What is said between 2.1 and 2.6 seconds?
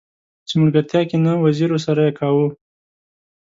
کاوه.